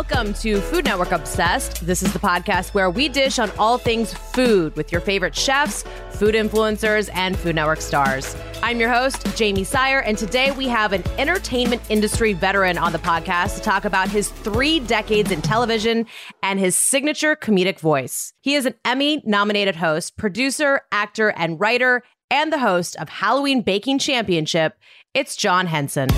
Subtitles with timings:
[0.00, 1.84] Welcome to Food Network Obsessed.
[1.84, 5.84] This is the podcast where we dish on all things food with your favorite chefs,
[6.12, 8.34] food influencers, and Food Network stars.
[8.62, 12.98] I'm your host, Jamie Sire, and today we have an entertainment industry veteran on the
[12.98, 16.06] podcast to talk about his three decades in television
[16.42, 18.32] and his signature comedic voice.
[18.40, 23.60] He is an Emmy nominated host, producer, actor, and writer, and the host of Halloween
[23.60, 24.78] Baking Championship.
[25.12, 26.08] It's John Henson.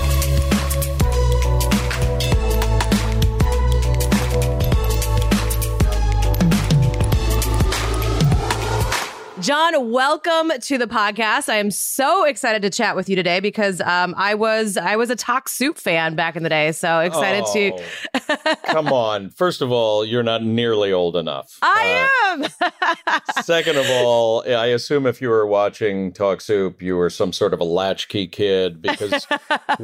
[9.43, 11.49] John, welcome to the podcast.
[11.49, 15.09] I am so excited to chat with you today because um, I was I was
[15.09, 17.77] a Talk Soup fan back in the day, so excited oh,
[18.31, 18.57] to.
[18.67, 19.29] come on!
[19.31, 21.57] First of all, you're not nearly old enough.
[21.61, 22.07] I
[22.39, 22.47] uh,
[23.11, 23.23] am.
[23.43, 27.53] second of all, I assume if you were watching Talk Soup, you were some sort
[27.53, 29.27] of a latchkey kid because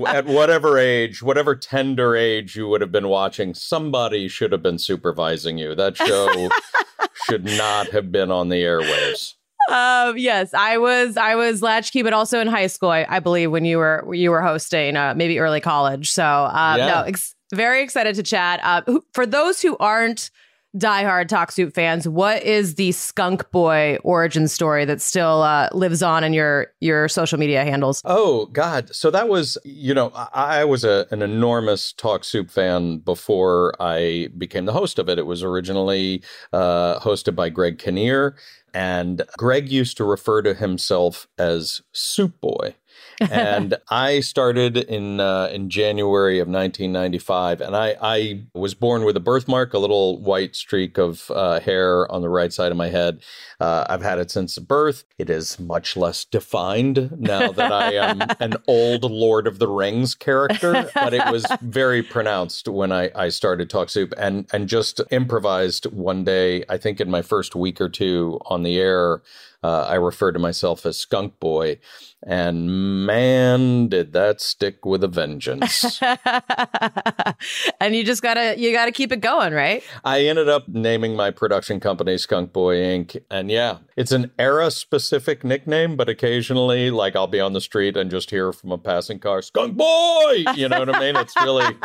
[0.07, 4.80] at whatever age, whatever tender age you would have been watching, somebody should have been
[4.80, 5.76] supervising you.
[5.76, 6.48] That show
[7.26, 9.34] should not have been on the airwaves.
[9.70, 13.51] Um, yes, I was I was latchkey, but also in high school, I, I believe
[13.51, 16.12] when you were you were hosting, uh, maybe early college.
[16.12, 16.87] So um, yeah.
[16.87, 18.59] no, ex- very excited to chat.
[18.63, 20.31] Uh, for those who aren't
[20.77, 26.03] diehard Talk Soup fans, what is the Skunk Boy origin story that still uh, lives
[26.03, 28.01] on in your your social media handles?
[28.05, 28.93] Oh God!
[28.93, 34.29] So that was you know I, was a, an enormous Talk Soup fan before I
[34.37, 35.17] became the host of it.
[35.17, 38.35] It was originally uh, hosted by Greg Kinnear
[38.73, 42.75] and Greg used to refer to himself as Soup Boy
[43.20, 49.17] and I started in uh, in January of 1995, and I, I was born with
[49.17, 52.90] a birthmark, a little white streak of uh, hair on the right side of my
[52.90, 53.21] head.
[53.59, 55.03] Uh, I've had it since birth.
[55.17, 60.15] It is much less defined now that I am an old Lord of the Rings
[60.15, 65.01] character, but it was very pronounced when I, I started Talk Soup and and just
[65.12, 66.63] improvised one day.
[66.69, 69.22] I think in my first week or two on the air.
[69.62, 71.80] Uh, I refer to myself as Skunk Boy,
[72.25, 76.02] and man, did that stick with a vengeance.
[77.81, 79.84] and you just gotta you gotta keep it going, right?
[80.06, 83.22] I ended up naming my production company Skunk Boy Inc.
[83.30, 87.97] And yeah, it's an era specific nickname, but occasionally, like I'll be on the street
[87.97, 90.46] and just hear from a passing car, Skunk Boy.
[90.56, 91.18] You know what I mean?
[91.18, 91.76] It's really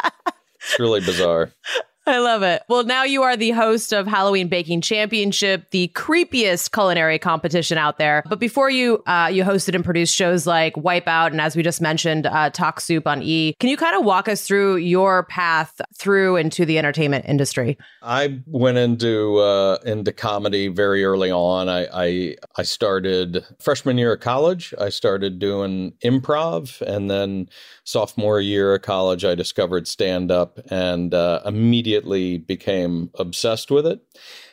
[0.61, 1.53] it's really bizarre.
[2.07, 2.63] I love it.
[2.69, 7.97] Well, now you are the host of Halloween Baking Championship, the creepiest culinary competition out
[7.97, 8.23] there.
[8.29, 11.81] But before you, uh, you hosted and produced shows like Wipeout, and as we just
[11.81, 13.55] mentioned, uh, Talk Soup on E.
[13.59, 17.79] Can you kind of walk us through your path through into the entertainment industry?
[18.03, 21.71] I went into uh, into comedy very early on.
[21.71, 24.75] I, I I started freshman year of college.
[24.79, 27.49] I started doing improv, and then
[27.85, 33.87] sophomore year of college, I discovered stand up, and uh, immediately immediately became obsessed with
[33.87, 34.00] it,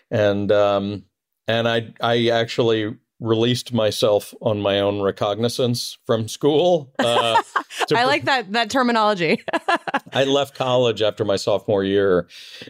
[0.10, 1.04] and um,
[1.48, 6.92] and I I actually released myself on my own recognizance from school.
[6.98, 7.42] Uh,
[7.96, 9.42] I like that that terminology.
[10.14, 12.28] I left college after my sophomore year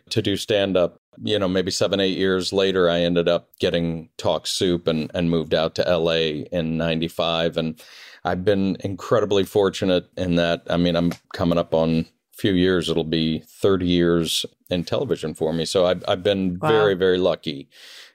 [0.10, 1.00] to do stand up.
[1.22, 5.30] You know, maybe seven, eight years later, I ended up getting Talk Soup and, and
[5.30, 7.58] moved out to LA in 95.
[7.58, 7.84] And
[8.24, 10.64] I've been incredibly fortunate in that.
[10.70, 15.54] I mean, I'm coming up on few years, it'll be 30 years in television for
[15.54, 15.66] me.
[15.66, 16.70] So I've, I've been wow.
[16.70, 17.70] very, very lucky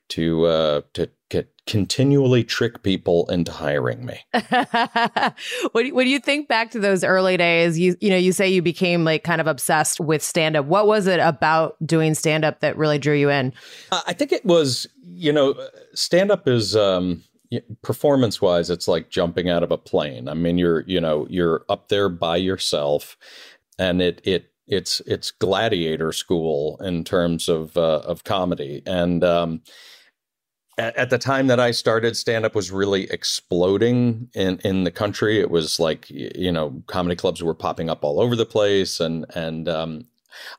[0.08, 4.20] to uh, to get continually trick people into hiring me.
[5.72, 8.62] when, when you think back to those early days, you you know you say you
[8.62, 10.66] became like kind of obsessed with stand up.
[10.66, 13.52] What was it about doing stand up that really drew you in?
[13.90, 15.54] I think it was you know
[15.94, 16.76] stand up is.
[16.76, 17.22] Um,
[17.80, 21.64] performance wise it's like jumping out of a plane i mean you're you know you're
[21.68, 23.16] up there by yourself
[23.78, 28.82] and it it it's it's gladiator school in terms of uh, of comedy.
[28.86, 29.62] And um,
[30.78, 35.40] at, the time that I started stand up was really exploding in in the country.
[35.40, 38.98] It was like you know comedy clubs were popping up all over the place.
[38.98, 40.06] And and um,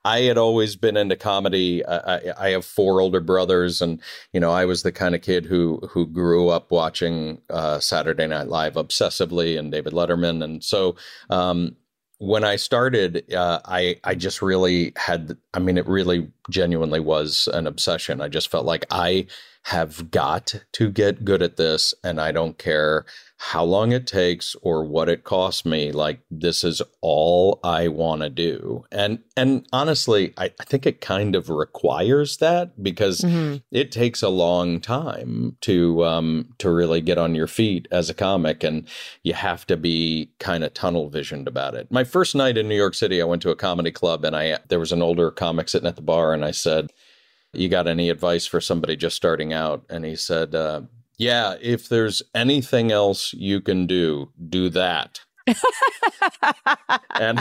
[0.05, 1.85] I had always been into comedy.
[1.85, 4.01] I, I, have four older brothers, and
[4.33, 8.27] you know, I was the kind of kid who who grew up watching uh, Saturday
[8.27, 10.95] Night Live obsessively and David Letterman, and so
[11.29, 11.75] um,
[12.19, 15.37] when I started, uh, I I just really had.
[15.53, 18.21] I mean, it really genuinely was an obsession.
[18.21, 19.27] I just felt like I
[19.67, 23.05] have got to get good at this and I don't care
[23.37, 28.21] how long it takes or what it costs me like this is all i want
[28.21, 33.57] to do and and honestly I, I, think it kind of requires that because mm-hmm.
[33.69, 38.15] it takes a long time to um to really get on your feet as a
[38.15, 38.87] comic and
[39.21, 42.75] you have to be kind of tunnel visioned about it my first night in new
[42.75, 45.69] york city i went to a comedy club and i there was an older comic
[45.69, 46.91] sitting at the bar and i said
[47.53, 50.81] you got any advice for somebody just starting out and he said uh,
[51.17, 55.21] yeah, if there's anything else you can do, do that.
[57.15, 57.39] and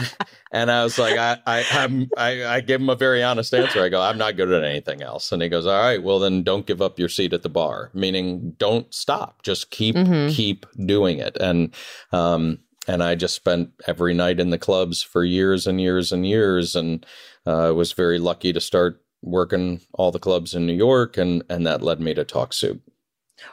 [0.51, 3.83] and I was like, I I I'm, I I gave him a very honest answer.
[3.83, 5.31] I go, I'm not good at anything else.
[5.31, 7.91] And he goes, All right, well then don't give up your seat at the bar.
[7.93, 9.43] Meaning, don't stop.
[9.43, 10.29] Just keep mm-hmm.
[10.29, 11.35] keep doing it.
[11.37, 11.75] And
[12.13, 16.25] um and I just spent every night in the clubs for years and years and
[16.25, 17.05] years, and
[17.45, 21.65] uh, was very lucky to start working all the clubs in New York, and and
[21.67, 22.81] that led me to Talk Soup.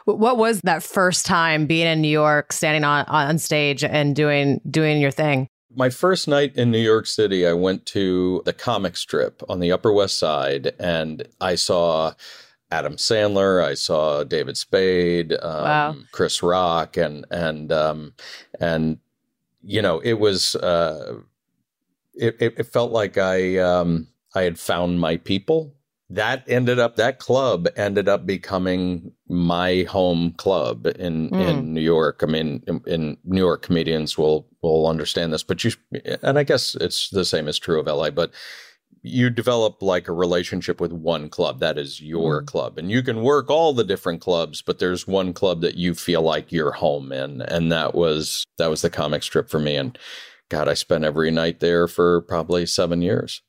[0.05, 4.61] What was that first time being in New York, standing on on stage and doing
[4.69, 5.47] doing your thing?
[5.75, 9.71] My first night in New York City, I went to the comic strip on the
[9.71, 12.13] Upper West Side, and I saw
[12.71, 15.95] Adam Sandler, I saw David Spade, um, wow.
[16.11, 18.13] Chris Rock, and and um,
[18.59, 18.99] and
[19.61, 21.19] you know it was uh,
[22.13, 25.75] it, it felt like I um, I had found my people
[26.09, 31.49] that ended up that club ended up becoming my home club in mm.
[31.49, 32.21] in New York.
[32.21, 35.71] I mean, in, in, New York, comedians will will understand this, but you
[36.21, 38.11] and I guess it's the same is true of LA.
[38.11, 38.31] But
[39.01, 42.45] you develop like a relationship with one club that is your mm.
[42.45, 45.95] club, and you can work all the different clubs, but there's one club that you
[45.95, 49.75] feel like you're home in, and that was that was the comic strip for me.
[49.75, 49.97] And
[50.49, 53.41] God, I spent every night there for probably seven years.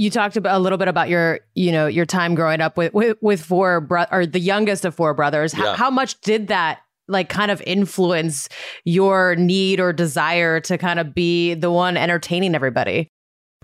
[0.00, 2.94] You talked about a little bit about your, you know, your time growing up with
[2.94, 5.52] with, with four bro- or the youngest of four brothers.
[5.52, 5.66] Yeah.
[5.66, 8.48] How, how much did that like kind of influence
[8.84, 13.08] your need or desire to kind of be the one entertaining everybody?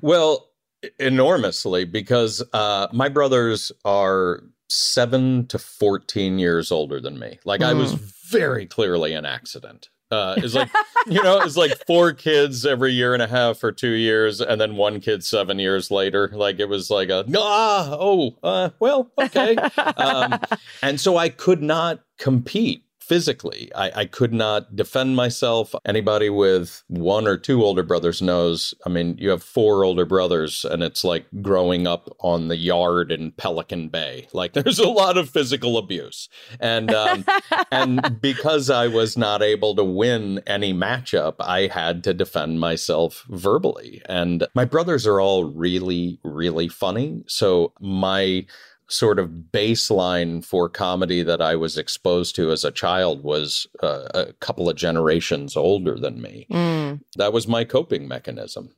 [0.02, 0.50] Well,
[0.98, 7.38] enormously because uh, my brothers are seven to 14 years older than me.
[7.44, 7.66] Like mm.
[7.66, 8.12] I was mm.
[8.30, 9.88] very clearly an accident.
[10.10, 10.70] Uh, it's like
[11.08, 14.60] you know, it's like four kids every year and a half for two years, and
[14.60, 16.30] then one kid seven years later.
[16.32, 19.56] Like it was like a ah oh uh, well okay,
[19.96, 20.38] um,
[20.82, 23.70] and so I could not compete physically.
[23.74, 25.74] I, I, could not defend myself.
[25.84, 28.74] Anybody with one or two older brothers knows.
[28.84, 33.12] I mean, you have four older brothers, and it's like growing up on the yard
[33.12, 34.26] in Pelican Bay.
[34.32, 37.24] Like there's a lot of physical abuse, and um,
[37.70, 43.24] and because I was not able to win any matchup, I had to defend myself
[43.28, 44.02] verbally.
[44.08, 47.22] And my brothers are all really, really funny.
[47.28, 48.46] So my
[48.88, 54.08] sort of baseline for comedy that I was exposed to as a child was uh,
[54.14, 56.46] a couple of generations older than me.
[56.50, 57.00] Mm.
[57.16, 58.70] That was my coping mechanism.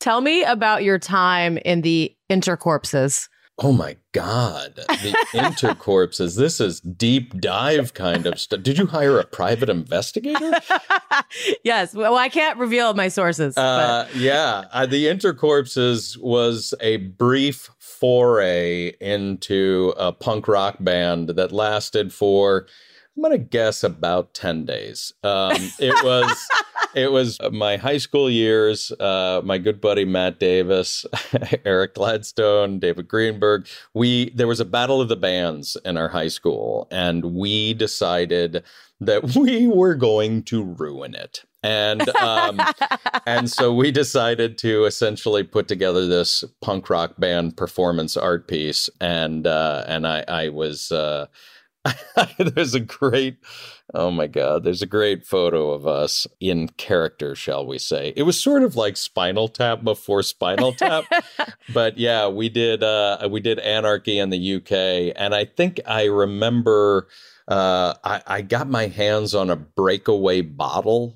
[0.00, 3.28] Tell me about your time in the intercorpses.
[3.58, 4.74] Oh my God.
[4.74, 6.36] The intercorpses.
[6.36, 8.62] This is deep dive kind of stuff.
[8.62, 10.52] Did you hire a private investigator?
[11.64, 11.94] yes.
[11.94, 13.56] Well, I can't reveal my sources.
[13.56, 14.64] Uh, yeah.
[14.72, 22.66] Uh, the intercorpses was a brief foray into a punk rock band that lasted for
[23.16, 25.12] I'm gonna guess about ten days.
[25.22, 26.36] Um, it was
[26.94, 28.92] it was my high school years.
[28.92, 31.06] Uh, my good buddy Matt Davis,
[31.64, 33.66] Eric Gladstone, David Greenberg.
[33.92, 38.62] We there was a battle of the bands in our high school, and we decided
[39.00, 42.60] that we were going to ruin it and um,
[43.26, 48.90] and so we decided to essentially put together this punk rock band performance art piece,
[49.00, 51.26] and uh, and I I was uh,
[52.38, 53.38] there's a great
[53.94, 58.12] oh my god there's a great photo of us in character shall we say.
[58.16, 61.04] It was sort of like spinal tap before spinal tap
[61.72, 66.04] but yeah we did uh we did anarchy in the uk and i think i
[66.04, 67.08] remember
[67.46, 71.14] uh, I, I got my hands on a breakaway bottle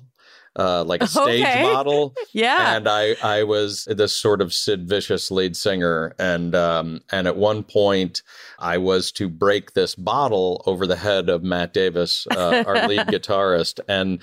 [0.55, 1.63] uh, like a stage okay.
[1.63, 2.15] model.
[2.33, 2.75] yeah.
[2.75, 6.15] And I, I was this sort of Sid Vicious lead singer.
[6.19, 8.21] And, um, and at one point,
[8.59, 12.99] I was to break this bottle over the head of Matt Davis, uh, our lead
[13.07, 13.79] guitarist.
[13.87, 14.21] And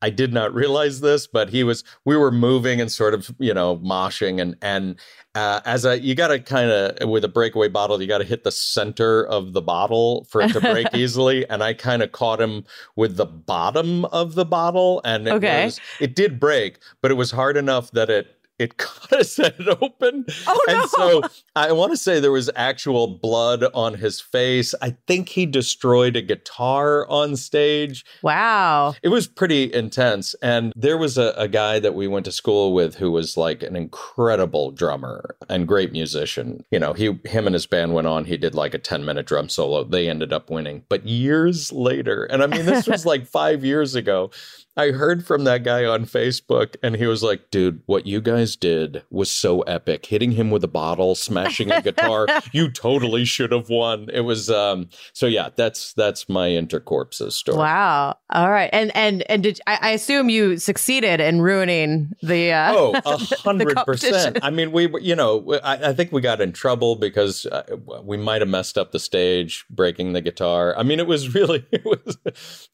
[0.00, 1.84] I did not realize this, but he was.
[2.04, 4.98] We were moving and sort of, you know, moshing, and and
[5.34, 8.24] uh, as a you got to kind of with a breakaway bottle, you got to
[8.24, 11.48] hit the center of the bottle for it to break easily.
[11.48, 12.64] And I kind of caught him
[12.96, 15.66] with the bottom of the bottle, and it okay.
[15.66, 19.66] was it did break, but it was hard enough that it it cut his head
[19.80, 20.24] open.
[20.46, 20.86] Oh, and no.
[20.86, 21.22] so
[21.56, 24.74] I want to say there was actual blood on his face.
[24.80, 28.04] I think he destroyed a guitar on stage.
[28.22, 28.94] Wow.
[29.02, 30.34] It was pretty intense.
[30.42, 33.62] And there was a, a guy that we went to school with who was like
[33.62, 36.64] an incredible drummer and great musician.
[36.70, 39.26] You know, he him and his band went on, he did like a 10 minute
[39.26, 39.84] drum solo.
[39.84, 40.84] They ended up winning.
[40.88, 44.30] But years later, and I mean this was like five years ago.
[44.76, 48.56] I heard from that guy on Facebook and he was like, dude, what you guys
[48.56, 50.06] did was so epic.
[50.06, 52.26] Hitting him with a bottle, smashing a guitar.
[52.52, 54.08] you totally should have won.
[54.12, 57.58] It was um so yeah, that's that's my intercorpses story.
[57.58, 58.16] Wow.
[58.30, 58.70] All right.
[58.72, 63.18] And and and did I, I assume you succeeded in ruining the uh Oh, a
[63.18, 64.38] hundred percent.
[64.42, 67.64] I mean, we you know, I, I think we got in trouble because uh,
[68.02, 70.74] we might have messed up the stage, breaking the guitar.
[70.78, 72.18] I mean, it was really, it was,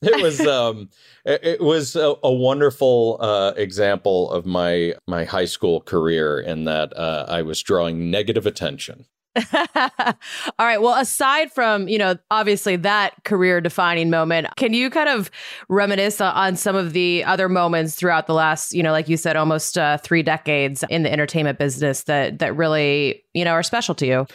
[0.00, 0.90] it was, um,
[1.24, 6.64] it, it was a, a wonderful uh, example of my my high school career in
[6.64, 9.06] that uh, I was drawing negative attention.
[9.54, 10.14] All
[10.58, 10.80] right.
[10.80, 15.30] Well, aside from, you know, obviously that career defining moment, can you kind of
[15.68, 19.36] reminisce on some of the other moments throughout the last, you know, like you said,
[19.36, 23.94] almost uh, three decades in the entertainment business that that really, you know, are special
[23.96, 24.26] to you?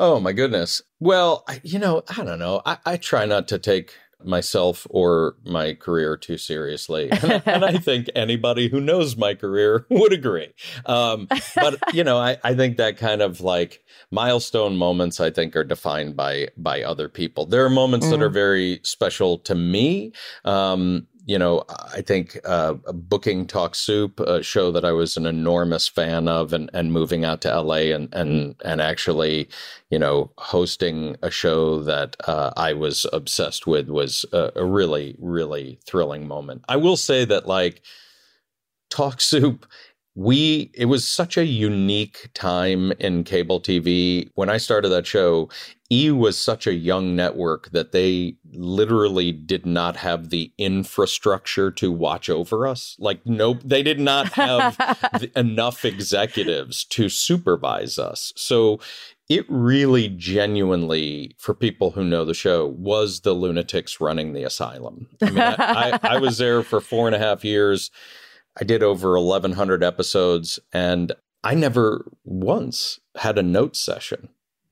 [0.00, 0.80] Oh my goodness.
[1.00, 2.62] Well, I, you know, I don't know.
[2.64, 3.94] I, I try not to take
[4.24, 7.10] myself or my career too seriously.
[7.22, 10.52] And, I- and I think anybody who knows my career would agree.
[10.86, 15.54] Um, but, you know, I, I think that kind of like milestone moments, I think,
[15.56, 17.46] are defined by by other people.
[17.46, 18.22] There are moments that Mm.
[18.22, 20.12] are very special to me.
[20.44, 25.26] Um, you know, I think uh, booking Talk Soup, a show that I was an
[25.26, 29.48] enormous fan of, and, and moving out to LA and and and actually,
[29.90, 35.16] you know, hosting a show that uh, I was obsessed with was a, a really
[35.18, 36.64] really thrilling moment.
[36.68, 37.82] I will say that like
[38.88, 39.66] Talk Soup
[40.16, 45.50] we it was such a unique time in cable TV when I started that show
[45.90, 51.90] E was such a young network that they literally did not have the infrastructure to
[51.92, 54.76] watch over us like no they did not have
[55.18, 58.80] th- enough executives to supervise us so
[59.28, 65.08] it really genuinely for people who know the show was the lunatics running the asylum
[65.22, 67.90] i mean I, I, I was there for four and a half years
[68.58, 71.12] I did over 1,100 episodes, and
[71.44, 74.30] I never once had a note session.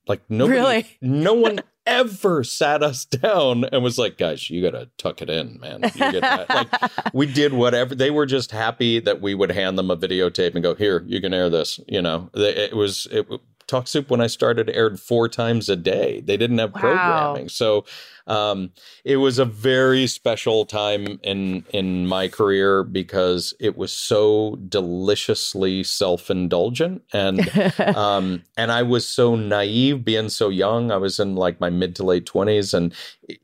[0.09, 0.87] Like nobody, Really?
[1.03, 5.31] no one ever sat us down and was like, "Guys, you got to tuck it
[5.31, 7.95] in, man." You gotta-" like we did whatever.
[7.95, 11.21] They were just happy that we would hand them a videotape and go, "Here, you
[11.21, 13.27] can air this." You know, it was it.
[13.67, 16.21] Talk Soup when I started aired four times a day.
[16.21, 16.81] They didn't have Wow.
[16.81, 17.87] programming, so
[18.27, 18.71] um,
[19.05, 25.83] it was a very special time in in my career because it was so deliciously
[25.85, 27.41] self indulgent and
[27.97, 30.91] um, and I was so naive being so young.
[30.91, 32.95] I was in like my mid to late twenties, and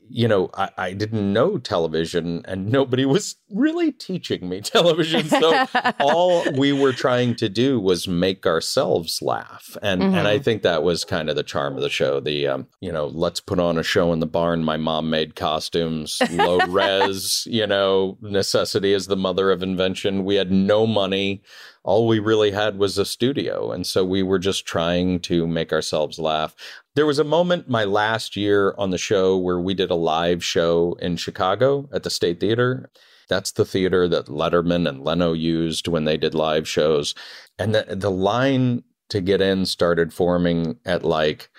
[0.09, 5.27] you know I, I didn't know television, and nobody was really teaching me television.
[5.27, 5.65] So
[5.99, 10.83] all we were trying to do was make ourselves laugh, and and I think that
[10.83, 12.19] was kind of the charm of the show.
[12.19, 14.63] The um, you know let's put on a show in the barn.
[14.71, 17.45] My mom made costumes, low res.
[17.45, 20.23] You know, necessity is the mother of invention.
[20.23, 21.41] We had no money
[21.83, 23.71] all we really had was a studio.
[23.71, 26.55] And so we were just trying to make ourselves laugh.
[26.95, 30.43] There was a moment my last year on the show where we did a live
[30.43, 32.91] show in Chicago at the State Theater.
[33.29, 37.15] That's the theater that Letterman and Leno used when they did live shows.
[37.57, 41.49] And the, the line to get in started forming at like,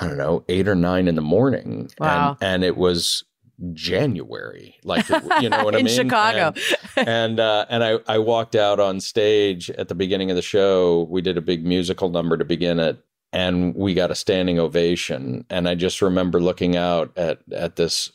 [0.00, 1.90] I don't know, eight or nine in the morning.
[1.98, 2.36] Wow.
[2.40, 3.24] And, and it was
[3.72, 4.76] January.
[4.84, 5.92] Like, you know what I mean, in?
[5.94, 6.52] Chicago.
[6.96, 10.42] And, and uh, and I, I walked out on stage at the beginning of the
[10.42, 11.06] show.
[11.10, 13.02] We did a big musical number to begin it,
[13.32, 15.44] and we got a standing ovation.
[15.50, 18.12] And I just remember looking out at at this,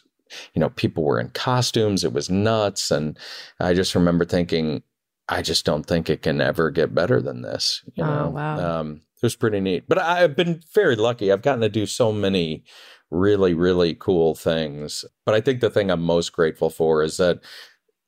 [0.53, 2.03] you know, people were in costumes.
[2.03, 3.17] It was nuts, and
[3.59, 4.83] I just remember thinking,
[5.29, 7.83] I just don't think it can ever get better than this.
[7.95, 8.79] You Oh, know, wow.
[8.81, 9.85] um, it was pretty neat.
[9.87, 11.31] But I've been very lucky.
[11.31, 12.65] I've gotten to do so many
[13.09, 15.05] really really cool things.
[15.25, 17.39] But I think the thing I'm most grateful for is that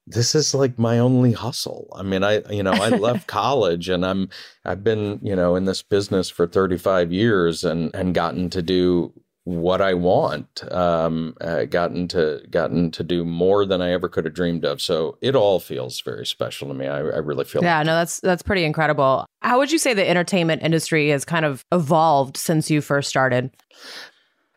[0.08, 1.88] this is like my only hustle.
[1.96, 4.30] I mean, I you know, I left college and I'm
[4.66, 9.14] I've been, you know, in this business for 35 years and and gotten to do
[9.46, 10.70] what I want.
[10.72, 14.82] Um uh, gotten to gotten to do more than I ever could have dreamed of.
[14.82, 16.88] So it all feels very special to me.
[16.88, 19.26] I, I really feel Yeah, like no, that's that's pretty incredible.
[19.42, 23.52] How would you say the entertainment industry has kind of evolved since you first started?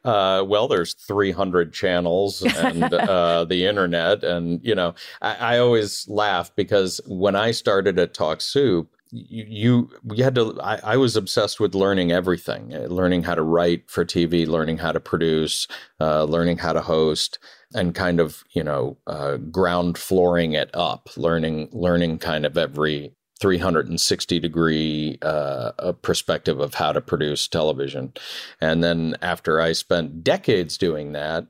[0.04, 6.08] Uh, well, there's 300 channels and uh, the internet, and you know, I, I always
[6.08, 11.16] laugh because when I started at Talk Soup, you, you had to I, I, was
[11.16, 15.66] obsessed with learning everything uh, learning how to write for tv learning how to produce
[16.00, 17.38] uh, learning how to host
[17.74, 23.14] and kind of you know uh, ground flooring it up learning learning kind of every
[23.40, 28.12] 360 degree uh, perspective of how to produce television.
[28.60, 31.46] And then after i spent decades doing that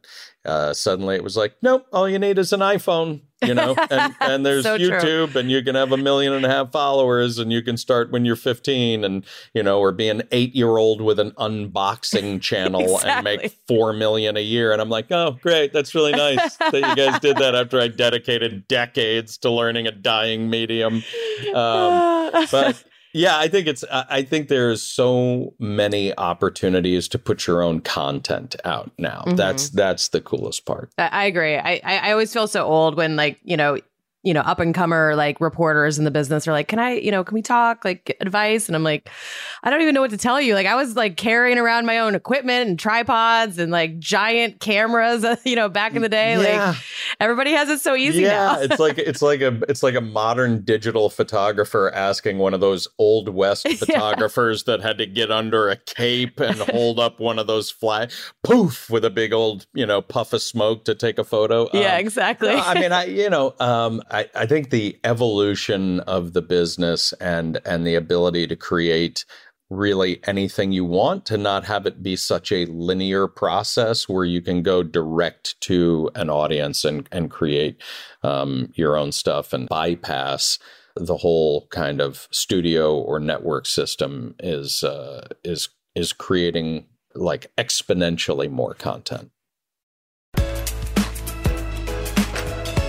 [0.48, 4.14] uh, suddenly it was like, nope, all you need is an iPhone, you know, and,
[4.20, 5.40] and there's so YouTube true.
[5.40, 8.24] and you can have a million and a half followers and you can start when
[8.24, 12.80] you're 15 and, you know, or be an eight year old with an unboxing channel
[12.80, 13.10] exactly.
[13.10, 14.72] and make four million a year.
[14.72, 15.72] And I'm like, oh, great.
[15.72, 19.92] That's really nice that you guys did that after I dedicated decades to learning a
[19.92, 21.02] dying medium.
[21.54, 23.84] Um, but yeah, I think it's.
[23.90, 29.22] I think there's so many opportunities to put your own content out now.
[29.26, 29.36] Mm-hmm.
[29.36, 30.90] That's that's the coolest part.
[30.98, 31.56] I, agree.
[31.56, 33.78] I I always feel so old when like you know
[34.24, 37.10] you know, up and comer like reporters in the business are like, can I, you
[37.10, 38.68] know, can we talk like advice?
[38.68, 39.08] And I'm like,
[39.62, 40.54] I don't even know what to tell you.
[40.54, 45.24] Like, I was like carrying around my own equipment and tripods and like giant cameras,
[45.44, 46.32] you know, back in the day.
[46.32, 46.70] Yeah.
[46.70, 46.76] Like,
[47.20, 48.60] everybody has it so easy yeah, now.
[48.60, 52.88] it's like it's like a it's like a modern digital photographer asking one of those
[52.98, 54.76] old west photographers yeah.
[54.76, 58.08] that had to get under a cape and hold up one of those fly
[58.42, 61.68] poof with a big old you know puff of smoke to take a photo.
[61.72, 62.50] Yeah, um, exactly.
[62.50, 63.54] I mean, I you know.
[63.60, 69.24] um I, I think the evolution of the business and and the ability to create
[69.70, 74.40] really anything you want to not have it be such a linear process where you
[74.40, 77.82] can go direct to an audience and and create
[78.22, 80.58] um, your own stuff and bypass
[80.96, 88.50] the whole kind of studio or network system is uh, is is creating like exponentially
[88.50, 89.30] more content.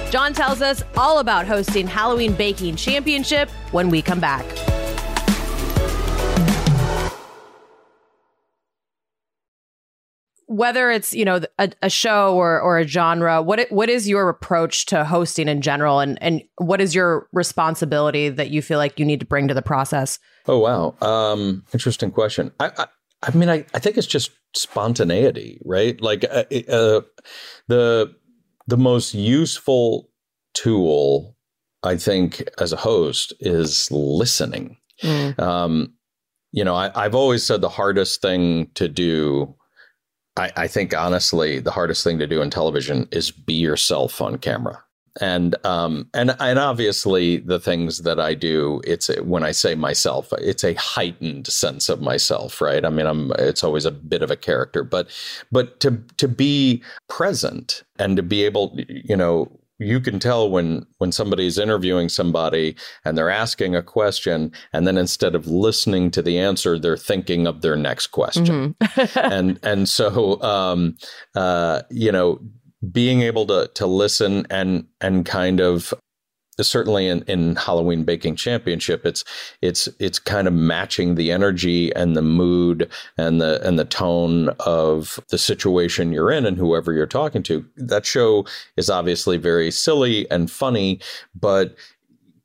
[0.09, 4.43] John tells us all about hosting Halloween Baking Championship when we come back.
[10.47, 14.29] Whether it's you know a, a show or, or a genre, what what is your
[14.29, 18.99] approach to hosting in general, and and what is your responsibility that you feel like
[18.99, 20.17] you need to bring to the process?
[20.47, 22.51] Oh wow, um, interesting question.
[22.59, 22.85] I, I
[23.21, 26.01] I mean, I, I think it's just spontaneity, right?
[26.01, 27.01] Like uh, uh,
[27.67, 28.15] the
[28.69, 30.09] the most useful
[30.53, 31.35] tool,
[31.83, 34.77] I think, as a host is listening.
[35.03, 35.39] Mm.
[35.39, 35.93] Um,
[36.51, 39.55] you know, I, have always said the hardest thing to do.
[40.37, 44.37] I, I think honestly, the hardest thing to do in television is be yourself on
[44.37, 44.83] camera
[45.21, 50.31] and um and and obviously the things that I do it's when I say myself
[50.39, 54.31] it's a heightened sense of myself right I mean I'm it's always a bit of
[54.31, 55.09] a character but
[55.51, 60.85] but to to be present and to be able you know you can tell when
[60.97, 66.21] when somebody's interviewing somebody and they're asking a question and then instead of listening to
[66.21, 69.19] the answer they're thinking of their next question mm-hmm.
[69.31, 70.95] and and so um
[71.35, 72.39] uh you know
[72.91, 75.93] being able to to listen and and kind of
[76.61, 79.23] certainly in, in Halloween Baking Championship, it's
[79.61, 84.49] it's it's kind of matching the energy and the mood and the and the tone
[84.59, 87.65] of the situation you're in and whoever you're talking to.
[87.77, 88.45] That show
[88.77, 90.99] is obviously very silly and funny,
[91.35, 91.75] but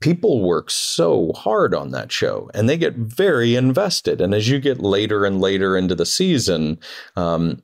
[0.01, 4.21] people work so hard on that show and they get very invested.
[4.21, 6.79] And as you get later and later into the season,
[7.17, 7.63] um,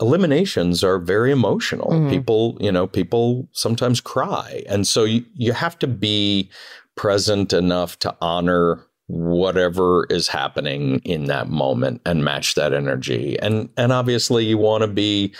[0.00, 1.90] eliminations are very emotional.
[1.90, 2.10] Mm-hmm.
[2.10, 4.62] People, you know, people sometimes cry.
[4.68, 6.50] And so you, you have to be
[6.96, 13.38] present enough to honor whatever is happening in that moment and match that energy.
[13.38, 15.32] And and obviously you want to be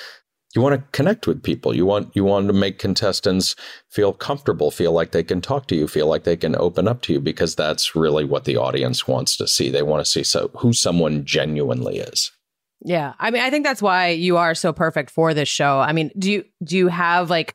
[0.55, 1.75] you want to connect with people.
[1.75, 3.57] You want you want to make contestants
[3.91, 7.03] feel comfortable, feel like they can talk to you, feel like they can open up
[7.03, 9.69] to you because that's really what the audience wants to see.
[9.69, 12.31] They want to see so who someone genuinely is.
[12.83, 13.15] Yeah.
[13.19, 15.81] I mean, I think that's why you are so perfect for this show.
[15.81, 17.55] I mean, do you do you have like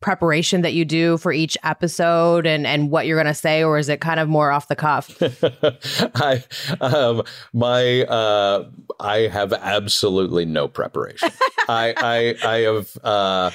[0.00, 3.78] preparation that you do for each episode and and what you're going to say or
[3.78, 5.20] is it kind of more off the cuff
[6.14, 6.42] i
[6.80, 7.20] um
[7.52, 8.64] my uh
[9.00, 11.28] i have absolutely no preparation
[11.68, 13.50] i i i have uh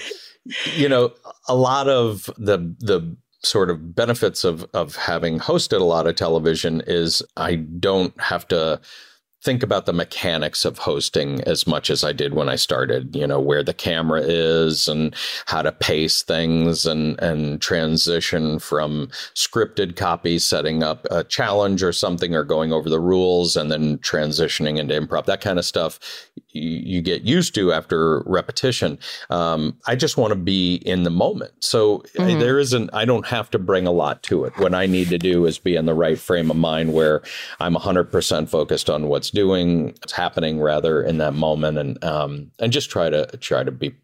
[0.76, 1.14] you know
[1.48, 6.16] a lot of the the sort of benefits of of having hosted a lot of
[6.16, 8.80] television is i don't have to
[9.44, 13.28] think about the mechanics of hosting as much as I did when I started, you
[13.28, 15.14] know, where the camera is and
[15.48, 21.92] how to pace things and, and transition from scripted copy, setting up a challenge or
[21.92, 26.00] something or going over the rules and then transitioning into improv, that kind of stuff.
[26.54, 29.00] You get used to after repetition.
[29.30, 31.52] Um, I just want to be in the moment.
[31.60, 32.40] So mm-hmm.
[32.40, 34.58] There isn't, I don't have to bring a lot to it.
[34.58, 37.22] What I need to do is be in the right frame of mind where
[37.60, 42.72] I'm 100% focused on what's doing, what's happening rather in that moment and, um, and
[42.72, 43.96] just try to, try to be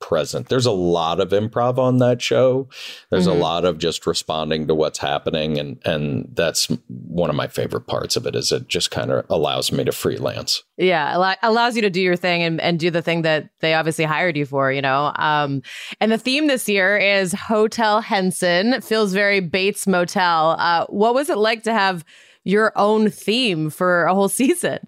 [0.00, 0.48] present.
[0.48, 2.68] There's a lot of improv on that show.
[3.10, 3.38] There's mm-hmm.
[3.38, 7.86] a lot of just responding to what's happening and and that's one of my favorite
[7.86, 10.62] parts of it is it just kind of allows me to freelance.
[10.76, 14.04] Yeah, allows you to do your thing and, and do the thing that they obviously
[14.04, 15.12] hired you for, you know.
[15.16, 15.62] Um,
[16.00, 18.72] and the theme this year is Hotel Henson.
[18.72, 20.56] It feels very Bates Motel.
[20.58, 22.04] Uh, what was it like to have
[22.44, 24.78] your own theme for a whole season?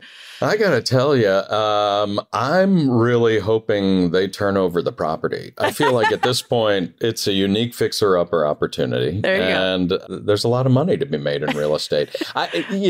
[0.42, 5.52] I got to tell you, um, I'm really hoping they turn over the property.
[5.58, 9.20] I feel like at this point, it's a unique fixer upper opportunity.
[9.24, 9.98] and go.
[10.08, 12.14] there's a lot of money to be made in real estate.
[12.34, 12.46] I,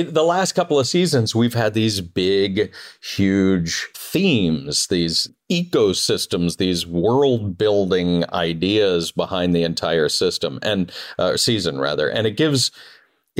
[0.09, 7.59] the last couple of seasons, we've had these big, huge themes, these ecosystems, these world
[7.59, 12.09] building ideas behind the entire system and uh, season, rather.
[12.09, 12.71] And it gives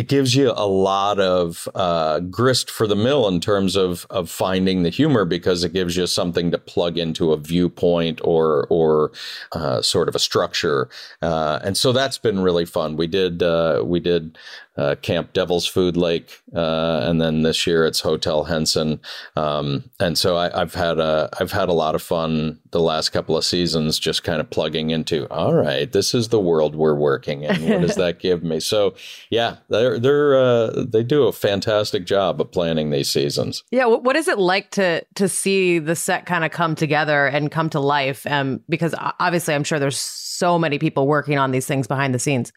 [0.01, 4.31] it gives you a lot of uh, grist for the mill in terms of of
[4.31, 9.13] finding the humor because it gives you something to plug into a viewpoint or or
[9.53, 10.89] uh, sort of a structure,
[11.21, 12.97] uh, and so that's been really fun.
[12.97, 14.39] We did uh, we did
[14.77, 19.01] uh, Camp Devil's Food Lake, uh, and then this year it's Hotel Henson.
[19.37, 23.11] Um, and so I, have had a I've had a lot of fun the last
[23.11, 25.29] couple of seasons, just kind of plugging into.
[25.29, 27.69] All right, this is the world we're working in.
[27.69, 28.61] What does that give me?
[28.61, 28.95] So
[29.29, 33.65] yeah, they're they're uh, they do a fantastic job of planning these seasons.
[33.71, 37.51] Yeah, what is it like to to see the set kind of come together and
[37.51, 38.27] come to life?
[38.27, 42.19] Um, because obviously, I'm sure there's so many people working on these things behind the
[42.19, 42.53] scenes.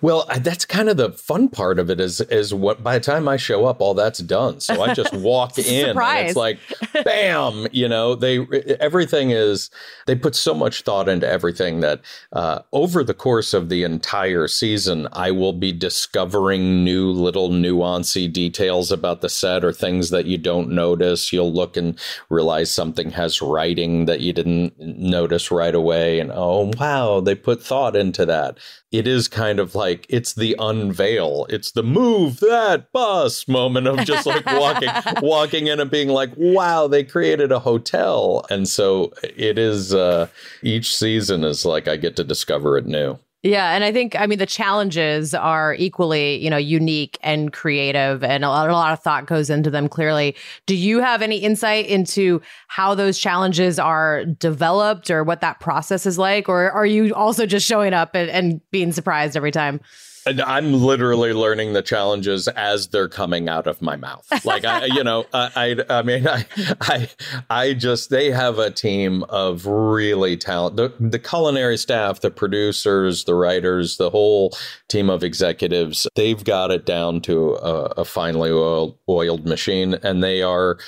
[0.00, 3.28] Well, that's kind of the fun part of it is is what by the time
[3.28, 4.60] I show up, all that's done.
[4.60, 6.58] So I just walk in and it's like,
[7.04, 8.46] bam, you know, they
[8.80, 9.70] everything is
[10.06, 12.00] they put so much thought into everything that
[12.32, 18.32] uh, over the course of the entire season, I will be discovering new little nuancy
[18.32, 21.32] details about the set or things that you don't notice.
[21.32, 21.98] You'll look and
[22.30, 27.62] realize something has writing that you didn't notice right away, and oh wow, they put
[27.62, 28.58] thought into that
[28.92, 31.46] it is kind of like it's the unveil.
[31.48, 34.90] It's the move that bus moment of just like walking
[35.22, 38.44] walking in and being like wow they created a hotel.
[38.50, 40.28] And so it is uh
[40.62, 44.26] each season is like i get to discover it new yeah, and I think I
[44.26, 48.92] mean the challenges are equally, you know, unique and creative and a lot, a lot
[48.92, 50.34] of thought goes into them clearly.
[50.66, 56.06] Do you have any insight into how those challenges are developed or what that process
[56.06, 59.80] is like or are you also just showing up and, and being surprised every time?
[60.26, 64.26] I'm literally learning the challenges as they're coming out of my mouth.
[64.44, 66.44] Like I, you know, I, I, I mean, I,
[66.80, 67.08] I,
[67.48, 70.76] I just they have a team of really talent.
[70.76, 74.52] The, the culinary staff, the producers, the writers, the whole
[74.88, 76.06] team of executives.
[76.16, 80.78] They've got it down to a, a finely oiled, oiled machine, and they are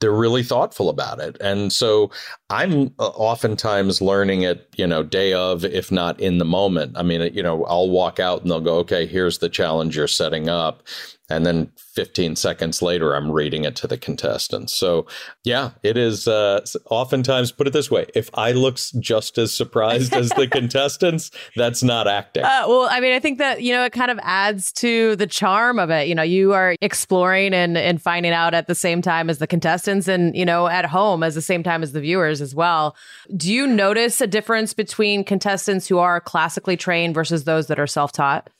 [0.00, 1.36] they're really thoughtful about it.
[1.40, 2.10] And so
[2.48, 6.96] I'm uh, oftentimes learning it, you know, day of, if not in the moment.
[6.96, 10.06] I mean, you know, I'll walk out and they'll go, okay, here's the challenge you're
[10.06, 10.82] setting up.
[11.28, 14.74] And then 15 seconds later i'm reading it to the contestants.
[14.74, 15.06] So
[15.44, 20.12] yeah it is uh, oftentimes put it this way if i look just as surprised
[20.12, 22.44] as the contestants that's not acting.
[22.44, 25.26] Uh, well i mean i think that you know it kind of adds to the
[25.26, 26.06] charm of it.
[26.06, 29.46] You know you are exploring and, and finding out at the same time as the
[29.46, 32.96] contestants and you know at home as the same time as the viewers as well
[33.36, 37.86] do you notice a difference between contestants who are classically trained versus those that are
[37.86, 38.50] self-taught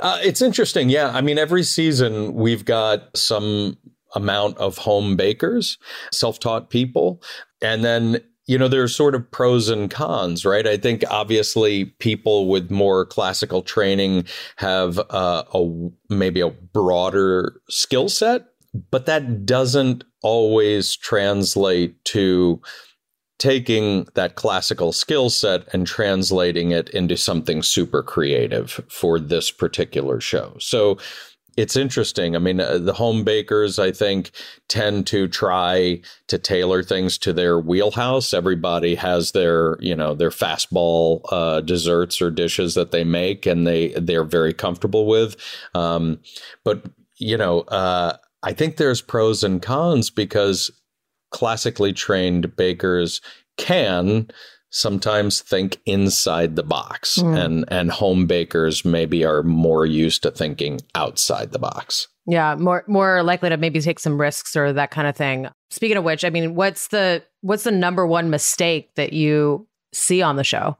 [0.00, 0.88] uh, it's interesting.
[0.88, 1.10] Yeah.
[1.10, 3.78] I mean, every season we've got some
[4.14, 5.78] amount of home bakers,
[6.12, 7.22] self taught people.
[7.62, 10.66] And then you know, there's sort of pros and cons, right?
[10.66, 14.26] I think obviously people with more classical training
[14.56, 18.44] have uh, a maybe a broader skill set,
[18.90, 22.60] but that doesn't always translate to
[23.38, 30.20] taking that classical skill set and translating it into something super creative for this particular
[30.20, 30.56] show.
[30.58, 30.98] So
[31.56, 32.34] it's interesting.
[32.34, 34.30] I mean, uh, the home bakers, I think,
[34.68, 38.34] tend to try to tailor things to their wheelhouse.
[38.34, 43.66] Everybody has their, you know, their fastball uh, desserts or dishes that they make, and
[43.66, 45.36] they they're very comfortable with.
[45.74, 46.18] Um,
[46.64, 46.84] but
[47.16, 50.70] you know, uh, I think there's pros and cons because
[51.30, 53.20] classically trained bakers
[53.56, 54.28] can
[54.70, 57.36] sometimes think inside the box mm.
[57.36, 62.08] and and home bakers maybe are more used to thinking outside the box.
[62.26, 65.48] Yeah more more likely to maybe take some risks or that kind of thing.
[65.70, 70.22] Speaking of which i mean what's the what's the number one mistake that you see
[70.22, 70.76] on the show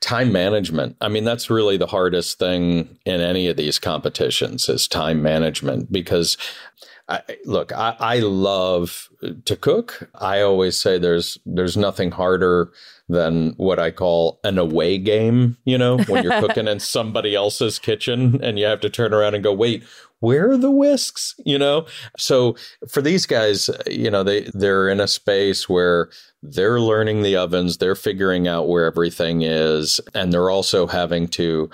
[0.00, 4.88] time management i mean that's really the hardest thing in any of these competitions is
[4.88, 6.36] time management because
[7.08, 9.10] I, look, I, I love
[9.44, 10.08] to cook.
[10.14, 12.72] I always say there's there's nothing harder
[13.08, 15.58] than what I call an away game.
[15.64, 19.34] You know, when you're cooking in somebody else's kitchen and you have to turn around
[19.34, 19.84] and go, wait,
[20.20, 21.34] where are the whisks?
[21.44, 21.86] You know,
[22.16, 22.56] so
[22.88, 26.08] for these guys, you know, they they're in a space where
[26.42, 31.70] they're learning the ovens, they're figuring out where everything is, and they're also having to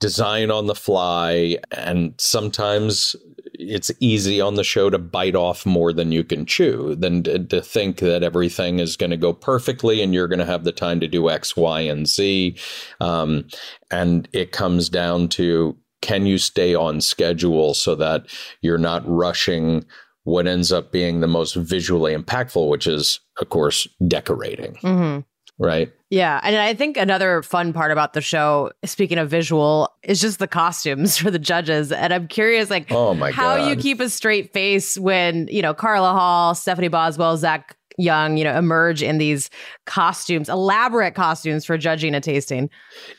[0.00, 3.14] design on the fly and sometimes
[3.54, 7.38] it's easy on the show to bite off more than you can chew than to,
[7.38, 10.72] to think that everything is going to go perfectly and you're going to have the
[10.72, 12.56] time to do X, Y, and Z.
[13.00, 13.46] Um,
[13.90, 18.26] and it comes down to can you stay on schedule so that
[18.60, 19.84] you're not rushing
[20.24, 24.74] what ends up being the most visually impactful, which is, of course, decorating.
[24.74, 25.20] Mm-hmm
[25.58, 25.92] right?
[26.10, 26.40] Yeah.
[26.42, 30.48] And I think another fun part about the show, speaking of visual, is just the
[30.48, 31.92] costumes for the judges.
[31.92, 33.68] And I'm curious, like, oh my how God.
[33.68, 38.44] you keep a straight face when, you know, Carla Hall, Stephanie Boswell, Zac Young, you
[38.44, 39.50] know, emerge in these
[39.86, 42.70] costumes, elaborate costumes for judging a tasting.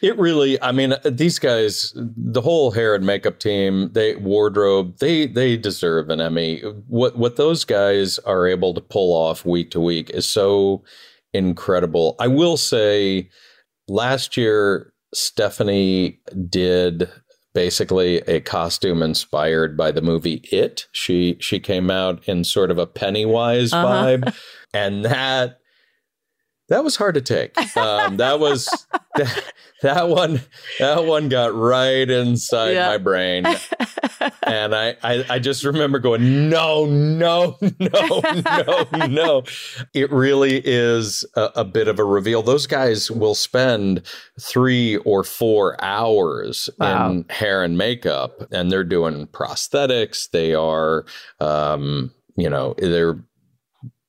[0.02, 5.28] It really, I mean, these guys, the whole hair and makeup team, they wardrobe, they
[5.28, 6.62] they deserve an Emmy.
[6.88, 10.84] What what those guys are able to pull off week to week is so
[11.34, 12.16] incredible.
[12.20, 13.30] I will say
[13.88, 17.10] last year, Stephanie did
[17.54, 20.88] basically a costume inspired by the movie It.
[20.92, 23.88] She she came out in sort of a Pennywise uh-huh.
[23.88, 24.36] vibe,
[24.74, 25.60] and that
[26.70, 27.58] that was hard to take.
[27.78, 28.66] Um, that was
[29.16, 30.42] that, that, one.
[30.80, 32.88] That one got right inside yeah.
[32.88, 33.46] my brain,
[34.44, 39.44] and I, I, I just remember going, no, no, no, no, no.
[39.94, 42.42] It really is a, a, bit of a reveal.
[42.42, 44.02] Those guys will spend
[44.40, 47.12] three or four hours wow.
[47.12, 50.30] in hair and makeup, and they're doing prosthetics.
[50.32, 51.06] They are,
[51.42, 53.20] um, you know, they're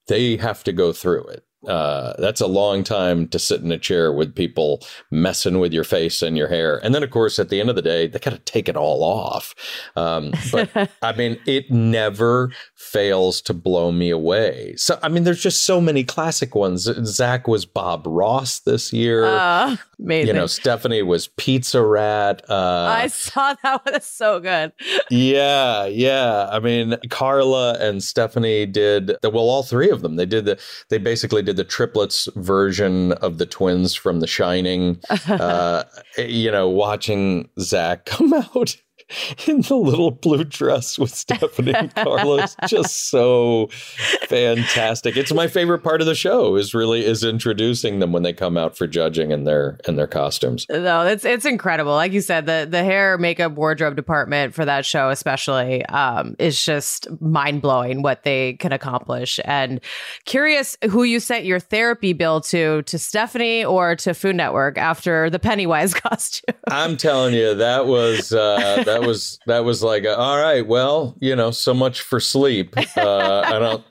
[0.07, 3.79] they have to go through it uh, that's a long time to sit in a
[3.79, 6.81] chair with people messing with your face and your hair.
[6.85, 8.77] And then, of course, at the end of the day, they got to take it
[8.77, 9.55] all off.
[9.97, 10.71] Um, but
[11.03, 12.53] I mean, it never
[12.85, 14.75] fails to blow me away.
[14.77, 16.83] So, I mean, there's just so many classic ones.
[16.83, 19.25] Zac was Bob Ross this year.
[19.25, 20.29] Uh, amazing.
[20.29, 22.43] You know, Stephanie was Pizza Rat.
[22.49, 23.95] Uh, I saw that one.
[23.95, 24.73] It's so good.
[25.11, 26.49] yeah, yeah.
[26.51, 29.45] I mean, Carla and Stephanie did the, well.
[29.55, 30.17] All three of them.
[30.17, 30.61] They did the.
[30.91, 35.01] They basically did the triplets version of the twins from The Shining.
[35.29, 35.85] uh,
[36.19, 38.77] you know, watching Zac come out
[39.47, 42.57] in the little blue dress with Stephanie and Carlos.
[42.69, 43.69] Just so
[44.29, 45.17] fantastic.
[45.17, 48.57] It's my favorite part of the show is really is introducing them when they come
[48.57, 50.67] out for judging in their in their costumes.
[50.71, 51.93] No, it's it's incredible.
[51.93, 56.63] Like you said, the the hair, makeup, wardrobe department for that show especially um, is
[56.63, 59.39] just mind blowing what they can accomplish.
[59.45, 59.81] And
[60.25, 65.31] curious who you sent your therapy bill to to Stephanie or to Food Network after
[65.31, 66.57] the Pennywise costume.
[66.69, 71.35] I'm telling you, that was uh, that was that was like, all right, well, you
[71.37, 72.77] know, so much for sleep.
[72.97, 73.85] Uh, I don't.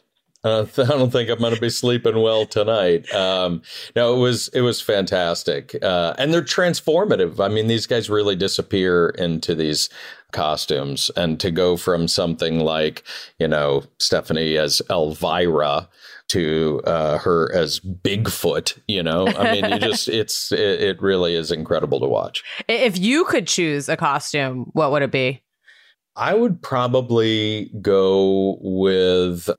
[0.45, 3.09] I don't think I'm going to be sleeping well tonight.
[3.13, 3.61] Um,
[3.95, 7.39] no, it was it was fantastic, uh, and they're transformative.
[7.39, 9.89] I mean, these guys really disappear into these
[10.33, 13.03] costumes, and to go from something like
[13.39, 15.87] you know Stephanie as Elvira
[16.33, 18.79] to uh, her as Bigfoot.
[18.87, 22.43] You know, I mean, you just it's it, it really is incredible to watch.
[22.67, 25.41] If you could choose a costume, what would it be?
[26.15, 29.49] I would probably go with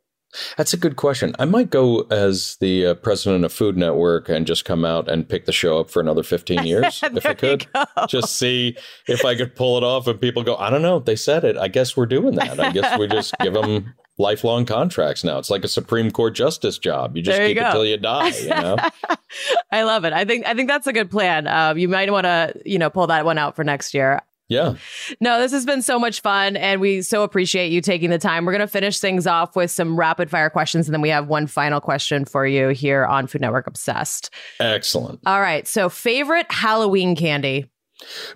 [0.57, 1.35] that's a good question.
[1.39, 5.29] I might go as the uh, president of Food Network and just come out and
[5.29, 7.67] pick the show up for another 15 years if I could.
[8.09, 11.17] Just see if I could pull it off and people go, I don't know, they
[11.17, 11.57] said it.
[11.57, 12.59] I guess we're doing that.
[12.59, 15.39] I guess we just give them lifelong contracts now.
[15.39, 17.17] It's like a Supreme Court justice job.
[17.17, 17.69] You just you keep go.
[17.69, 18.77] it till you die, you know.
[19.71, 20.13] I love it.
[20.13, 21.47] I think I think that's a good plan.
[21.47, 24.21] Uh, you might want to, you know, pull that one out for next year.
[24.49, 24.75] Yeah.
[25.21, 28.45] No, this has been so much fun and we so appreciate you taking the time.
[28.45, 31.29] We're going to finish things off with some rapid fire questions and then we have
[31.29, 34.31] one final question for you here on Food Network Obsessed.
[34.61, 35.21] Excellent.
[35.25, 35.67] All right.
[35.67, 37.71] So, favorite Halloween candy?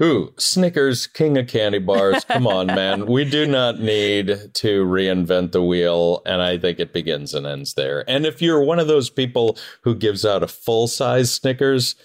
[0.01, 2.25] Ooh, Snickers, king of candy bars.
[2.25, 3.07] Come on, man.
[3.07, 6.23] We do not need to reinvent the wheel.
[6.25, 8.09] And I think it begins and ends there.
[8.09, 11.97] And if you're one of those people who gives out a full size Snickers,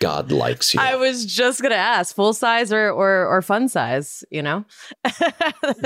[0.00, 0.80] God likes you.
[0.80, 4.64] I was just gonna ask, full size or or, or fun size, you know?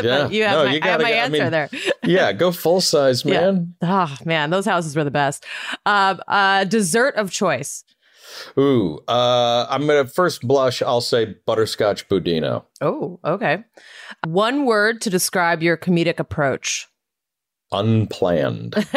[0.02, 0.28] yeah.
[0.28, 1.68] you have no, my, you I have gotta my I answer mean, there.
[2.04, 3.40] yeah, go full size, Yeah.
[3.52, 3.74] man.
[3.82, 5.44] Oh man, those houses were the best.
[5.86, 7.84] Um, uh, dessert of choice.
[8.58, 10.82] Ooh, uh, I'm gonna first blush.
[10.82, 12.64] I'll say butterscotch budino.
[12.80, 13.64] Oh, okay.
[14.26, 16.86] One word to describe your comedic approach,
[17.70, 18.74] Unplanned.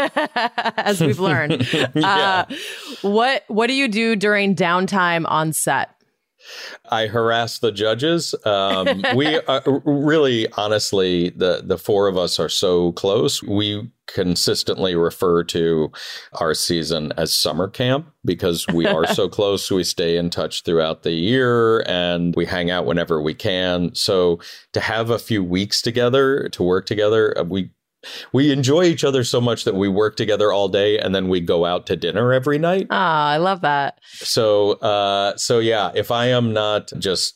[0.78, 1.68] as we've learned.
[1.74, 2.46] yeah.
[2.50, 2.56] uh,
[3.02, 5.90] what What do you do during downtime on set?
[6.90, 8.36] I harass the judges.
[8.46, 13.42] Um, we are, really, honestly, the the four of us are so close.
[13.44, 15.92] We consistently refer to
[16.34, 19.72] our season as summer camp because we are so close.
[19.72, 23.96] We stay in touch throughout the year and we hang out whenever we can.
[23.96, 24.40] So
[24.74, 27.72] to have a few weeks together to work together, uh, we
[28.34, 31.40] we enjoy each other so much that we work together all day and then we
[31.40, 32.88] go out to dinner every night.
[32.90, 34.00] Ah, I love that.
[34.14, 37.36] So, uh, so yeah, if I am not just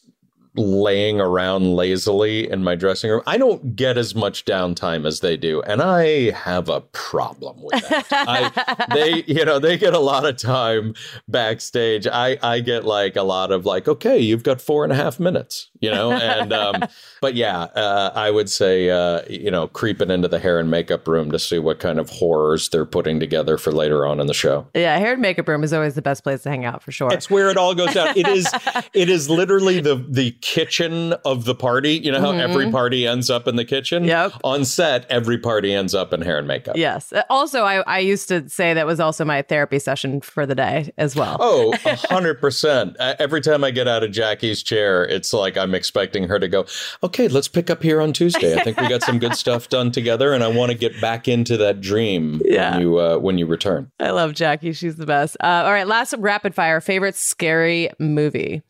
[0.57, 5.37] laying around lazily in my dressing room, I don't get as much downtime as they
[5.37, 8.07] do, and I have a problem with that.
[8.11, 10.95] I, they, you know, they get a lot of time
[11.27, 12.07] backstage.
[12.07, 15.19] I, I get like a lot of like, okay, you've got four and a half
[15.19, 16.83] minutes, you know, and um,
[17.21, 21.07] but yeah, uh, I would say, uh, you know, creeping into the hair and makeup
[21.07, 24.33] room to see what kind of horrors they're putting together for later on in the
[24.33, 24.67] show.
[24.73, 27.11] Yeah, hair and makeup room is always the best place to hang out for sure.
[27.11, 28.15] It's where it all goes down.
[28.15, 28.47] It is
[28.93, 31.93] it is literally the the kitchen of the party.
[31.93, 34.03] You know how every party ends up in the kitchen?
[34.03, 34.33] Yep.
[34.43, 36.77] On set, every party ends up in hair and makeup.
[36.77, 37.11] Yes.
[37.31, 40.93] Also, I, I used to say that was also my therapy session for the day
[40.99, 41.37] as well.
[41.39, 42.95] Oh, a hundred percent.
[42.99, 46.47] Uh, Every time I get out of Jackie's chair, it's like I'm expecting her to
[46.47, 46.67] go,
[47.01, 48.53] okay, let's pick up here on Tuesday.
[48.55, 51.27] I think we got some good stuff done together and I want to get back
[51.27, 52.73] into that dream Yeah.
[52.73, 53.91] when you uh, when you return.
[53.99, 54.73] I love Jackie.
[54.73, 55.37] She's the best.
[55.39, 56.79] Uh, all right, last rapid fire.
[56.81, 58.61] Favorite scary movie?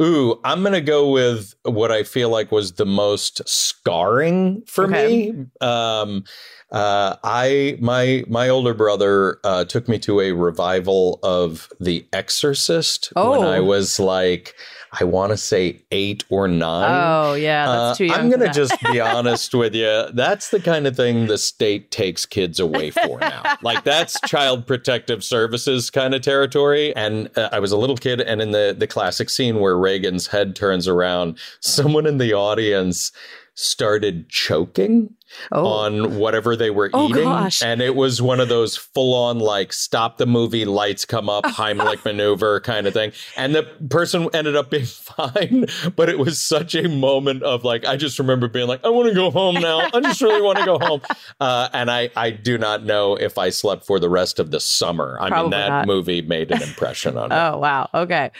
[0.00, 4.84] Ooh, I'm going to go with what I feel like was the most scarring for
[4.84, 5.32] Okay.
[5.32, 5.46] me.
[5.60, 6.24] Um,
[6.72, 13.12] uh, I my my older brother uh, took me to a revival of The Exorcist
[13.14, 13.48] when Oh.
[13.48, 14.54] I was like,
[15.00, 16.90] I want to say eight or nine.
[16.90, 18.18] Oh, yeah, that's Uh, too young.
[18.20, 20.04] I'm going to just be honest with you.
[20.14, 23.42] That's the kind of thing the state takes kids away for now.
[23.62, 26.94] like that's child protective services kind of territory.
[26.96, 30.28] And uh, I was a little kid, and in the the classic scene where Regan's
[30.28, 33.10] head turns around, someone in the audience
[33.54, 35.14] started choking
[35.52, 35.66] Oh.
[35.66, 37.24] on whatever they were Oh, eating.
[37.24, 37.62] gosh.
[37.62, 41.44] And it was one of those full on, like, stop the movie, lights come up,
[41.44, 43.12] Heimlich maneuver kind of thing.
[43.36, 45.66] And the person ended up being fine.
[45.96, 49.08] But it was such a moment of, like, I just remember being like, I want
[49.08, 49.88] to go home now.
[49.92, 51.00] I just really want to go home.
[51.40, 54.60] Uh, and I, I do not know if I slept for the rest of the
[54.60, 55.18] summer.
[55.20, 55.86] I Probably mean, that not.
[55.86, 57.36] movie made an impression on me.
[57.36, 57.90] Oh, wow.
[57.92, 58.30] Okay.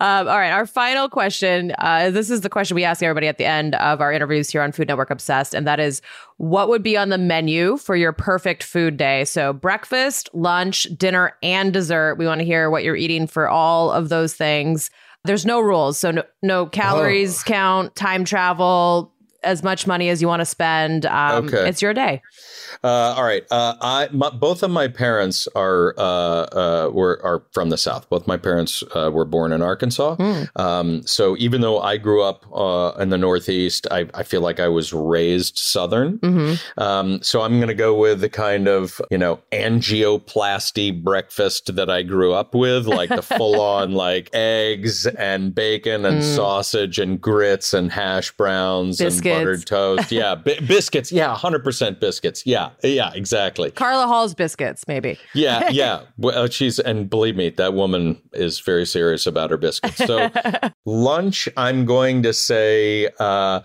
[0.00, 0.50] Um, all right.
[0.50, 1.72] Our final question.
[1.78, 4.62] Uh, this is the question we ask everybody at the end of our interviews here
[4.62, 5.54] on Food Network Obsessed.
[5.54, 6.02] And that is
[6.40, 9.26] what would be on the menu for your perfect food day?
[9.26, 12.14] So, breakfast, lunch, dinner, and dessert.
[12.14, 14.90] We want to hear what you're eating for all of those things.
[15.24, 15.98] There's no rules.
[15.98, 16.66] So, no, no oh.
[16.66, 21.06] calories count, time travel, as much money as you want to spend.
[21.06, 21.68] Um, Okay.
[21.68, 22.22] It's your day.
[22.84, 23.44] Uh, all right.
[23.50, 28.08] Uh, I my, both of my parents are uh, uh, were are from the South.
[28.08, 30.16] Both my parents uh, were born in Arkansas.
[30.16, 30.42] Hmm.
[30.56, 34.60] Um, so even though I grew up uh, in the Northeast, I, I feel like
[34.60, 36.18] I was raised Southern.
[36.22, 41.74] hmm Um, so I'm going to go with the kind of you know angioplasty breakfast
[41.74, 46.34] that I grew up with, like the full on like eggs and bacon and Mm.
[46.36, 49.26] sausage and grits and hash browns Biscuits.
[49.26, 50.12] and buttered toast.
[50.12, 51.10] Yeah, bi- biscuits.
[51.12, 52.44] Yeah, hundred percent biscuits.
[52.46, 53.70] Yeah, yeah, exactly.
[53.70, 55.18] Carla Hall's biscuits, maybe.
[55.34, 56.02] Yeah, yeah.
[56.18, 59.96] Well, she's and believe me, that woman is very serious about her biscuits.
[59.96, 60.30] So
[60.86, 63.60] lunch, I'm going to say uh,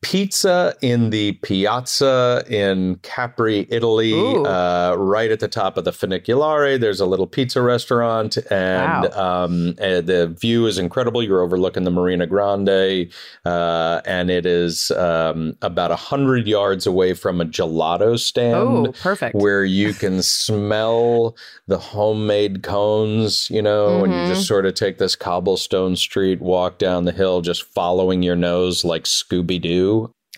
[0.00, 4.14] pizza in the piazza in Capri, Italy,
[4.46, 6.78] uh, right at the top of the Funiculare.
[6.78, 11.22] There's a little pizza restaurant, and um, uh, the view is incredible.
[11.22, 13.10] You're overlooking the Marina Grande,
[13.44, 18.54] uh, and it is um, about a hundred yards away from a gelato stand
[18.88, 19.34] Oh, perfect.
[19.34, 24.98] where you can smell the homemade cones, you know, and you just sort of take
[24.98, 29.87] this cobblestone street, walk down the hill, just following your nose like Scooby Doo.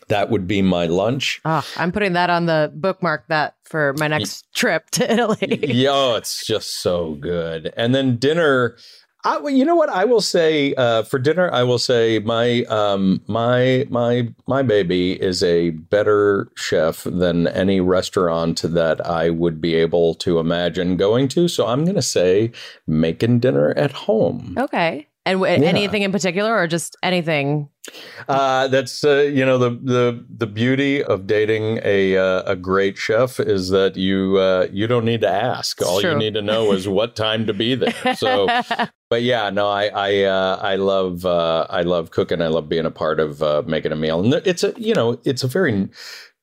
[0.08, 1.40] That would be my lunch.
[1.44, 5.72] Ah, I'm putting that on the bookmark that for my next trip to Italy.
[5.72, 7.72] Yo, it's just so good.
[7.76, 8.76] And then dinner.
[9.22, 11.52] I, you know what I will say uh, for dinner.
[11.52, 17.80] I will say my um, my my my baby is a better chef than any
[17.80, 21.48] restaurant that I would be able to imagine going to.
[21.48, 22.50] So I'm going to say
[22.86, 24.56] making dinner at home.
[24.58, 25.06] Okay.
[25.26, 25.68] And w- Yeah.
[25.68, 27.68] anything in particular, or just anything?
[28.28, 32.96] Uh, that's uh, you know the the the beauty of dating a uh, a great
[32.96, 35.82] chef is that you uh, you don't need to ask.
[35.82, 38.14] All you need to know is what time to be there.
[38.14, 38.46] So,
[39.10, 42.40] but yeah, no, I I uh, I love uh, I love cooking.
[42.40, 45.20] I love being a part of uh, making a meal, and it's a you know
[45.24, 45.88] it's a very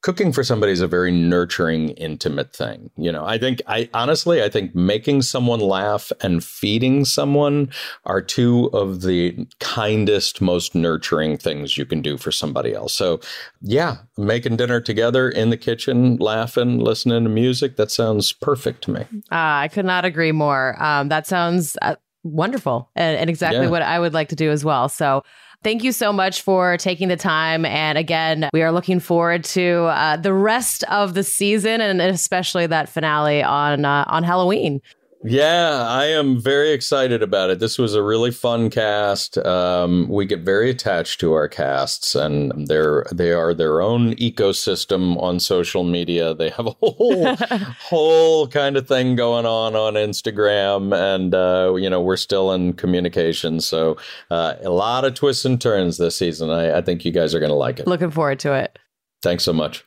[0.01, 4.41] cooking for somebody is a very nurturing intimate thing you know i think i honestly
[4.43, 7.69] i think making someone laugh and feeding someone
[8.05, 13.19] are two of the kindest most nurturing things you can do for somebody else so
[13.61, 18.91] yeah making dinner together in the kitchen laughing listening to music that sounds perfect to
[18.91, 20.81] me Uh, I could not agree more.
[20.81, 23.69] Um, that sounds uh, wonderful and, and exactly Yeah.
[23.69, 24.89] what I would like to do as well.
[24.89, 25.23] So,
[25.63, 27.65] thank you so much for taking the time.
[27.65, 32.67] And again, we are looking forward to uh, the rest of the season and especially
[32.67, 34.81] that finale on uh, on Halloween.
[35.23, 37.59] Yeah, I am very excited about it.
[37.59, 39.37] This was a really fun cast.
[39.39, 45.21] Um, we get very attached to our casts, and they're they are their own ecosystem
[45.21, 46.33] on social media.
[46.33, 47.35] They have a whole
[47.79, 52.73] whole kind of thing going on on Instagram, and uh, you know we're still in
[52.73, 53.59] communication.
[53.59, 53.97] So
[54.29, 56.51] uh, a lot of twists and turns this season.
[56.51, 57.87] I, I think you guys are going to like it.
[57.87, 58.77] Looking forward to it.
[59.23, 59.83] Thanks so much.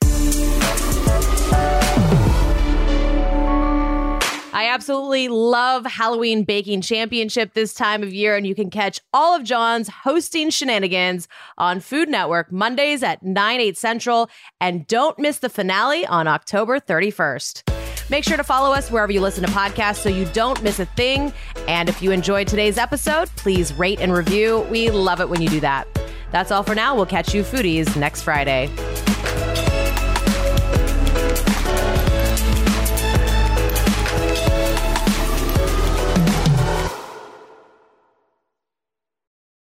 [4.60, 9.34] I absolutely love Halloween Baking Championship this time of year, and you can catch all
[9.34, 14.28] of John's hosting shenanigans on Food Network Mondays at 9, 8 central.
[14.60, 18.10] And don't miss the finale on October 31st.
[18.10, 20.84] Make sure to follow us wherever you listen to podcasts so you don't miss a
[20.84, 21.32] thing.
[21.66, 24.60] And if you enjoyed today's episode, please rate and review.
[24.70, 25.88] We love it when you do that.
[26.32, 26.94] That's all for now.
[26.94, 28.68] We'll catch you foodies next Friday.